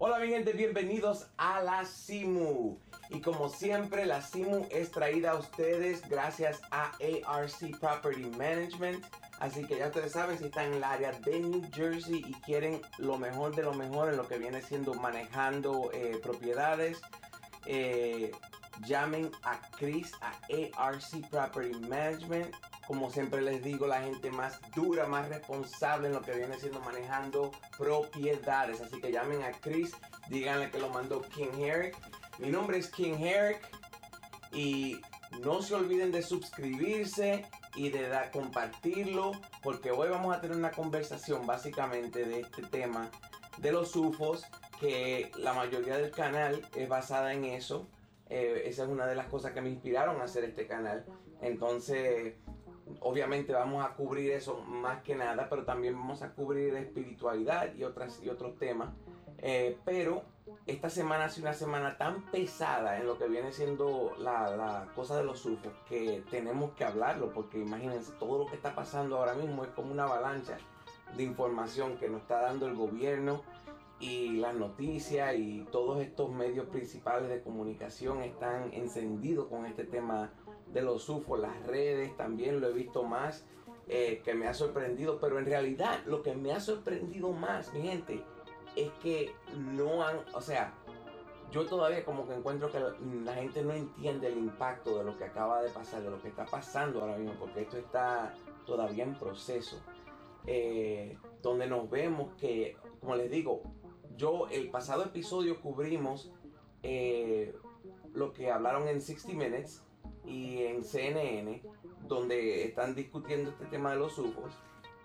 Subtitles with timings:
[0.00, 2.78] Hola mi gente, bienvenidos a la Simu.
[3.10, 6.92] Y como siempre, la Simu es traída a ustedes gracias a
[7.26, 9.04] ARC Property Management.
[9.40, 12.80] Así que ya ustedes saben si están en el área de New Jersey y quieren
[12.98, 17.00] lo mejor de lo mejor en lo que viene siendo manejando eh, propiedades.
[17.66, 18.30] Eh,
[18.86, 20.32] llamen a Chris a
[20.76, 22.54] ARC Property Management.
[22.88, 26.80] Como siempre les digo, la gente más dura, más responsable en lo que viene siendo
[26.80, 28.80] manejando propiedades.
[28.80, 29.92] Así que llamen a Chris,
[30.30, 31.94] díganle que lo mandó King Herrick.
[32.38, 33.60] Mi nombre es King Herrick
[34.52, 35.02] y
[35.42, 39.32] no se olviden de suscribirse y de dar, compartirlo
[39.62, 43.10] porque hoy vamos a tener una conversación básicamente de este tema
[43.58, 44.46] de los UFOs
[44.80, 47.86] que la mayoría del canal es basada en eso.
[48.30, 51.04] Eh, esa es una de las cosas que me inspiraron a hacer este canal.
[51.42, 52.34] Entonces,
[53.00, 57.84] obviamente vamos a cubrir eso más que nada, pero también vamos a cubrir espiritualidad y,
[57.84, 58.90] otras, y otros temas.
[59.38, 60.22] Eh, pero
[60.66, 64.88] esta semana ha sido una semana tan pesada en lo que viene siendo la, la
[64.94, 69.18] cosa de los UFOs que tenemos que hablarlo, porque imagínense, todo lo que está pasando
[69.18, 70.58] ahora mismo es como una avalancha
[71.16, 73.42] de información que nos está dando el gobierno
[74.00, 80.30] y las noticias y todos estos medios principales de comunicación están encendidos con este tema
[80.72, 83.44] de los UFOs, las redes también lo he visto más,
[83.88, 87.82] eh, que me ha sorprendido, pero en realidad lo que me ha sorprendido más, mi
[87.82, 88.22] gente,
[88.76, 90.74] es que no han, o sea,
[91.50, 92.80] yo todavía como que encuentro que
[93.24, 96.28] la, gente no entiende el impacto de lo que acaba de pasar, de lo que
[96.28, 98.34] está pasando ahora mismo, porque esto está
[98.66, 99.80] todavía en proceso.
[100.46, 103.62] Eh, donde nos vemos que, como les digo,
[104.16, 106.30] yo el pasado episodio cubrimos
[106.82, 107.54] eh,
[108.12, 109.82] lo que hablaron en 60 Minutes
[110.24, 111.62] y en CNN,
[112.06, 114.52] donde están discutiendo este tema de los UFOs.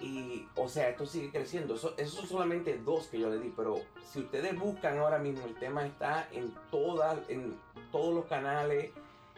[0.00, 1.74] Y, o sea, esto sigue creciendo.
[1.74, 3.80] esos son solamente dos que yo le di, pero
[4.10, 7.58] si ustedes buscan ahora mismo, el tema está en, todas, en
[7.92, 8.90] todos los canales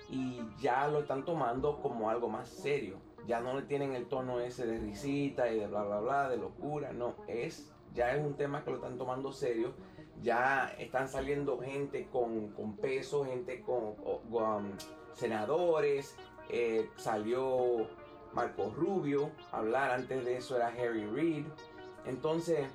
[0.08, 2.98] y ya lo están tomando como algo más serio.
[3.26, 6.36] Ya no le tienen el tono ese de risita y de bla, bla, bla, de
[6.36, 6.92] locura.
[6.92, 9.72] No, es, ya es un tema que lo están tomando serio.
[10.22, 14.76] Ya están saliendo gente con, con peso, gente con,
[15.14, 16.16] senadores,
[16.48, 17.88] eh, salió
[18.32, 21.46] Marco Rubio hablar, antes de eso era Harry Reid.
[22.06, 22.66] Entonces,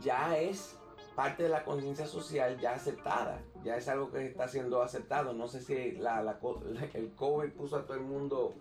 [0.00, 0.78] ya es
[1.14, 5.32] parte de la conciencia social ya aceptada, ya es algo que está siendo aceptado.
[5.32, 6.38] No sé si la,
[6.94, 8.54] el COVID puso a todo el mundo,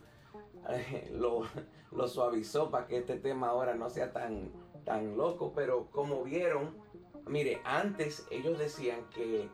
[1.11, 1.43] lo,
[1.91, 4.51] lo, suavizó para que este tema ahora no sea tan,
[4.85, 6.75] tan loco, pero como vieron,
[7.25, 9.49] mire, antes ellos decían que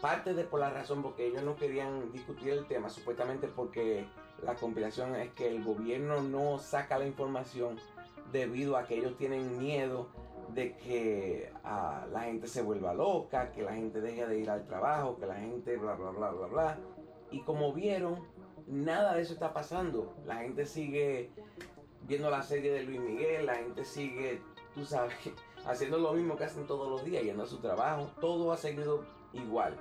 [0.00, 4.06] parte de por la razón porque ellos no querían discutir el tema, supuestamente porque
[4.42, 7.78] la compilación es que el gobierno no saca la información
[8.32, 10.08] debido a que ellos tienen miedo
[10.52, 14.66] de que ah, la gente se vuelva loca, que la gente deje de ir al
[14.66, 16.78] trabajo, que la gente bla bla bla bla bla.
[17.30, 18.20] Y como vieron,
[18.66, 20.14] nada de eso está pasando.
[20.26, 21.30] La gente sigue
[22.06, 24.40] viendo la serie de Luis Miguel, la gente sigue,
[24.74, 25.14] tú sabes,
[25.66, 28.10] haciendo lo mismo que hacen todos los días, yendo a su trabajo.
[28.20, 29.78] Todo ha seguido igual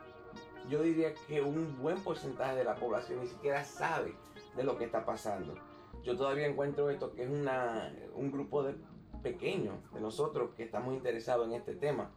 [0.69, 4.13] yo diría que un buen porcentaje de la población ni siquiera sabe
[4.55, 5.55] de lo que está pasando.
[6.03, 8.75] Yo todavía encuentro esto que es una, un grupo de
[9.21, 12.11] pequeño de nosotros que estamos interesados en este tema.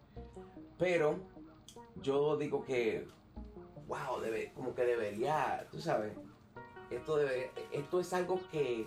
[0.79, 1.19] Pero
[2.03, 3.07] yo digo que,
[3.87, 4.21] wow,
[4.55, 6.17] como que debería, tú sabes,
[6.91, 7.19] esto,
[7.73, 8.87] esto es algo que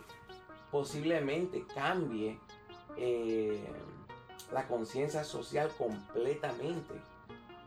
[0.72, 2.40] posiblemente cambie
[2.98, 3.64] eh,
[4.52, 6.96] la conciencia social completamente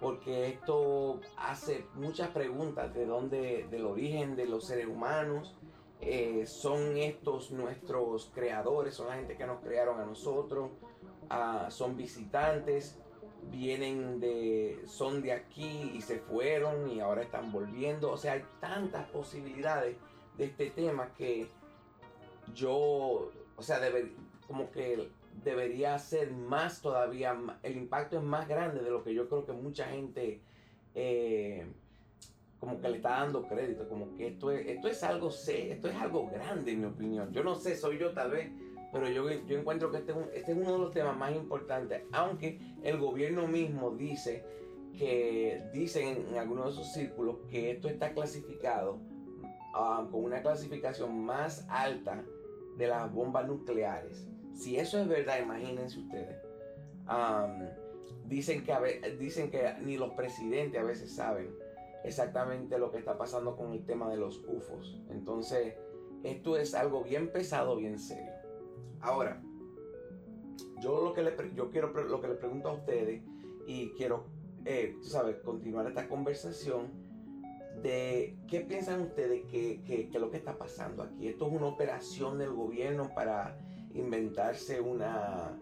[0.03, 5.55] porque esto hace muchas preguntas de dónde, del origen de los seres humanos.
[6.01, 10.73] Eh, son estos nuestros creadores, son la gente que nos crearon a nosotros,
[11.31, 12.99] ah, son visitantes,
[13.53, 18.11] vienen de, son de aquí y se fueron y ahora están volviendo.
[18.11, 19.97] O sea, hay tantas posibilidades
[20.37, 21.47] de este tema que
[22.55, 23.79] yo, o sea,
[24.47, 25.09] como que
[25.45, 29.53] debería ser más todavía, el impacto es más grande de lo que yo creo que
[29.53, 30.41] mucha gente
[30.95, 31.67] eh,
[32.63, 35.97] como que le está dando crédito, como que esto es, esto es algo esto es
[35.97, 37.33] algo grande en mi opinión.
[37.33, 38.51] Yo no sé, soy yo tal vez,
[38.93, 42.61] pero yo, yo encuentro que este, este es, uno de los temas más importantes, aunque
[42.85, 44.45] el gobierno mismo dice
[44.97, 49.01] que dicen en algunos de sus círculos que esto está clasificado
[49.75, 52.25] ah, con una clasificación más alta
[52.77, 54.29] de las bombas nucleares.
[54.55, 56.37] Si eso es verdad, imagínense ustedes.
[58.27, 61.55] dicen, que dicen que ni los presidentes a veces saben
[62.05, 65.01] exactamente lo que está pasando con el tema de los UFOs.
[65.11, 65.75] Entonces,
[66.23, 68.33] esto es algo bien pesado, bien serio.
[69.01, 69.43] Ahora,
[70.81, 73.23] yo lo que le, yo quiero, lo que le pregunto a ustedes
[73.67, 74.27] y quiero,
[74.65, 74.97] eh,
[75.45, 77.02] continuar esta conversación
[77.81, 81.29] de qué piensan ustedes que, que, que, lo que está pasando aquí.
[81.29, 83.59] Esto es una operación del gobierno para
[83.95, 85.59] inventarse una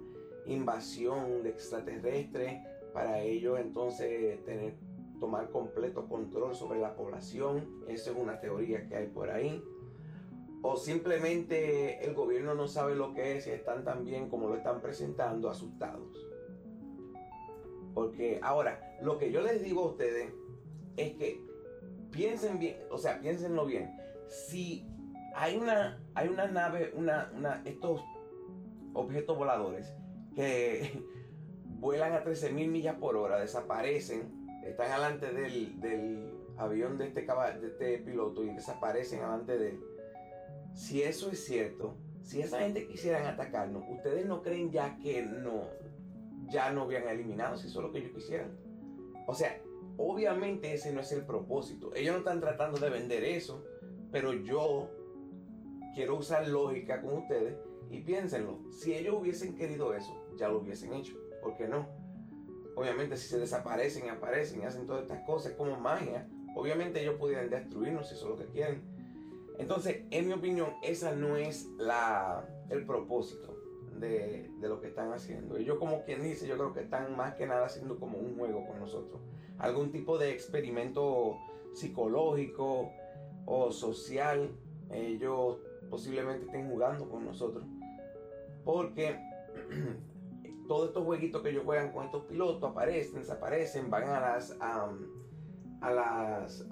[0.46, 2.60] invasión de extraterrestres,
[2.92, 4.74] para ellos entonces tener,
[5.20, 7.84] tomar completo control sobre la población.
[7.88, 9.62] Esa es una teoría que hay por ahí.
[10.62, 14.56] O simplemente el gobierno no sabe lo que es y están tan bien como lo
[14.56, 16.26] están presentando, asustados.
[17.94, 20.32] Porque ahora, lo que yo les digo a ustedes
[20.96, 21.49] es que
[22.10, 23.96] piensen bien, o sea, piénsenlo bien.
[24.28, 24.86] Si
[25.34, 28.02] hay una, hay una nave, una, una, estos
[28.92, 29.94] objetos voladores
[30.34, 31.02] que
[31.64, 37.66] vuelan a 13.000 millas por hora, desaparecen, están alante del, del avión de este, de
[37.66, 39.84] este piloto y desaparecen alante de él.
[40.74, 45.64] Si eso es cierto, si esa gente quisieran atacarnos, ¿ustedes no creen ya que no,
[46.48, 48.56] ya no habían eliminado si eso es lo que ellos quisieran?
[49.26, 49.58] O sea,
[50.00, 51.92] obviamente ese no es el propósito.
[51.94, 53.64] Ellos no están tratando de vender eso,
[54.10, 54.90] pero yo
[55.94, 57.56] quiero usar lógica con ustedes
[57.90, 58.58] y piénsenlo.
[58.70, 61.14] Si ellos hubiesen querido eso, ya lo hubiesen hecho.
[61.42, 61.88] ¿Por qué no?
[62.76, 67.50] Obviamente si se desaparecen aparecen y hacen todas estas cosas como magia, obviamente ellos pudieran
[67.50, 68.82] destruirnos si eso es lo que quieren.
[69.58, 73.59] Entonces, en mi opinión, esa no es la, el propósito
[74.00, 75.56] de, lo que están haciendo.
[75.56, 78.66] Ellos como quien dice, yo creo que están más que nada haciendo como un juego
[78.66, 79.20] con nosotros.
[79.58, 81.36] Algún tipo de experimento
[81.74, 82.90] psicológico
[83.46, 84.50] o social.
[84.90, 85.58] Ellos
[85.88, 87.64] posiblemente estén jugando con nosotros.
[88.64, 89.18] Porque
[90.68, 95.90] todos estos jueguitos que ellos juegan con estos pilotos aparecen, desaparecen, van a las, a
[95.90, 96.64] las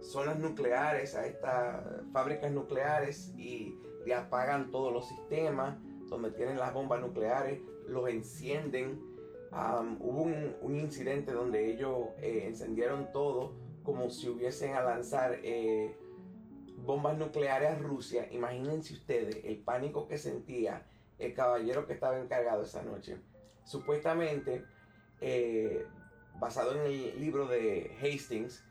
[0.00, 5.76] zonas nucleares, a estas fábricas nucleares y le apagan todos los sistemas
[6.08, 9.00] donde tienen las bombas nucleares, los encienden.
[10.00, 15.96] hubo un, incidente donde ellos eh, encendieron todo como si hubiesen a lanzar eh,
[16.78, 18.28] bombas nucleares a Rusia.
[18.32, 20.86] Imagínense ustedes el pánico que sentía
[21.18, 23.18] el caballero que estaba encargado esa noche.
[23.64, 24.64] Supuestamente,
[25.20, 25.86] eh,
[26.38, 28.64] basado en el libro de Hastings,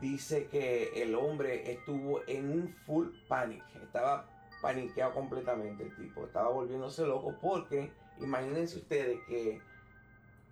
[0.00, 3.64] dice que el hombre estuvo en un full panic.
[3.82, 4.28] Estaba
[4.62, 6.24] paniqueado completamente el tipo.
[6.24, 9.60] Estaba volviéndose loco porque imagínense ustedes que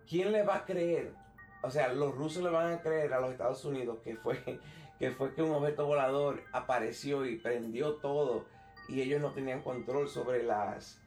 [0.07, 1.15] ¿quién le va a creer?
[1.63, 4.39] O sea, los rusos le van a creer a los Estados Unidos que fue
[4.99, 8.45] que fue que un objeto volador apareció y prendió todo
[8.89, 11.01] y ellos no tenían control sobre las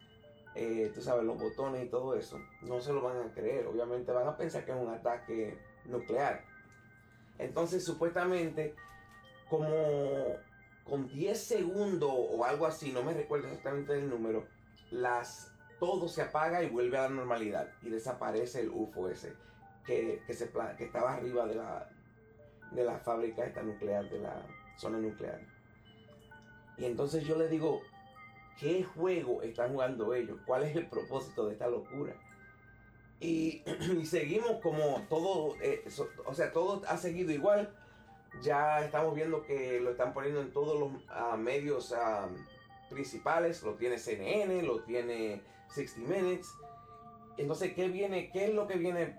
[0.55, 3.65] eh, tú sabes, los botones y todo eso, no se lo van a creer.
[3.65, 6.43] Obviamente van a pensar que es un ataque nuclear.
[7.39, 8.75] Entonces, supuestamente,
[9.49, 9.67] como
[10.83, 14.45] con 10 segundos o algo así, no me recuerdo exactamente el número,
[14.91, 19.33] las, todo se apaga y vuelve a la normalidad y desaparece el UFO ese
[19.85, 21.89] que, que estaba arriba de la,
[22.71, 24.45] de la fábrica esta nuclear, de la
[24.77, 25.41] zona nuclear.
[26.77, 27.81] Y entonces yo le digo,
[28.59, 30.39] ¿qué juego están jugando ellos?
[30.45, 32.15] ¿Cuál es el propósito de esta locura?
[33.19, 33.63] Y,
[34.05, 35.85] seguimos como todo, eh,
[36.25, 37.73] o sea, todo ha seguido igual.
[38.41, 42.27] Ya estamos viendo que lo están poniendo en todos los ah, medios ah,
[42.89, 43.63] principales.
[43.63, 46.53] Lo tiene CNN, lo tiene 60 Minutes.
[47.37, 48.29] Entonces, ¿qué viene?
[48.31, 49.17] ¿Qué es lo que viene?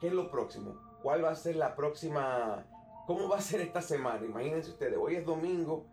[0.00, 0.76] ¿Qué es lo próximo?
[1.02, 2.66] ¿Cuál va a ser la próxima?
[3.06, 4.24] ¿Cómo va a ser esta semana?
[4.24, 5.86] Imagínense ustedes, hoy es domingo.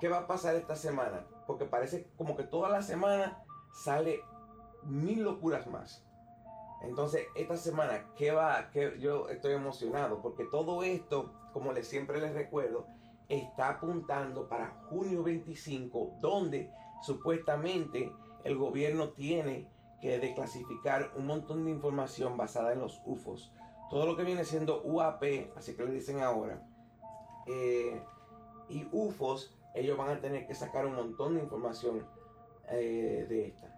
[0.00, 1.26] ¿Qué va a pasar esta semana?
[1.46, 4.22] Porque parece como que toda la semana sale
[4.82, 6.04] mil locuras más.
[6.82, 8.70] Entonces, esta semana, ¿qué va?
[8.70, 12.86] Que yo estoy emocionado porque todo esto, como les, siempre les recuerdo,
[13.28, 16.70] está apuntando para junio 25, donde
[17.02, 18.12] supuestamente
[18.44, 19.68] el gobierno tiene
[20.00, 23.52] que declasificar un montón de información basada en los UFOs.
[23.90, 25.22] Todo lo que viene siendo UAP,
[25.56, 26.66] así que le dicen ahora,
[27.46, 28.02] eh,
[28.68, 32.06] y UFOs, ellos van a tener que sacar un montón de información
[32.68, 33.76] eh, de esta.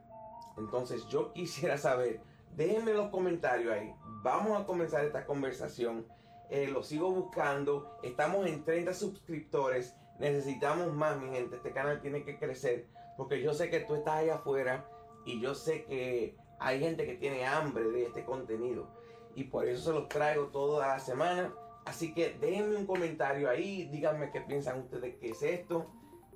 [0.57, 2.21] Entonces yo quisiera saber
[2.57, 3.95] Déjenme los comentarios ahí.
[4.23, 6.07] Vamos a comenzar esta conversación.
[6.51, 7.99] Eh, lo sigo buscando.
[8.03, 9.97] Estamos en 30 suscriptores.
[10.19, 11.57] Necesitamos más, mi gente.
[11.57, 12.87] Este canal tiene que crecer.
[13.17, 14.87] Porque yo sé que tú estás ahí afuera.
[15.25, 18.87] Y yo sé que hay gente que tiene hambre de este contenido.
[19.35, 21.55] Y por eso se los traigo toda la semana.
[21.87, 23.89] Así que déjenme un comentario ahí.
[23.91, 25.87] Díganme qué piensan ustedes que es esto.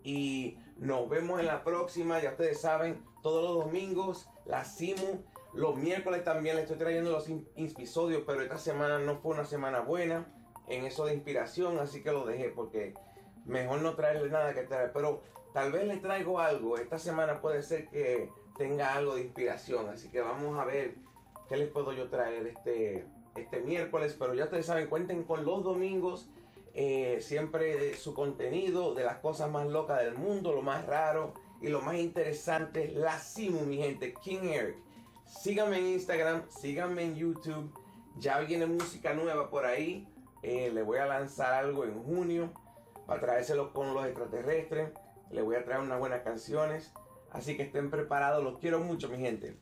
[0.02, 2.22] Y nos vemos en la próxima.
[2.22, 5.24] Ya ustedes saben, todos los domingos, la Simu
[5.56, 9.80] los miércoles también les estoy trayendo los episodios, pero esta semana no fue una semana
[9.80, 10.26] buena
[10.68, 12.94] en eso de inspiración, así que lo dejé porque
[13.46, 14.92] mejor no traerle nada que traer.
[14.92, 15.22] Pero
[15.54, 16.76] tal vez le traigo algo.
[16.76, 19.88] Esta semana puede ser que tenga algo de inspiración.
[19.88, 20.96] Así que vamos a ver
[21.48, 24.14] qué les puedo yo traer este, este miércoles.
[24.18, 26.28] Pero ya ustedes saben, cuenten con los domingos.
[26.74, 31.32] Eh, siempre su contenido de las cosas más locas del mundo, lo más raro
[31.62, 34.85] y lo más interesante, la Simu, mi gente, King Eric.
[35.26, 37.72] Síganme en Instagram, síganme en YouTube.
[38.18, 40.08] Ya viene música nueva por ahí.
[40.42, 42.52] Eh, le voy a lanzar algo en junio
[43.06, 44.90] para traérselo con los extraterrestres.
[45.30, 46.92] Le voy a traer unas buenas canciones.
[47.32, 48.42] Así que estén preparados.
[48.42, 49.58] Los quiero mucho, mi gente.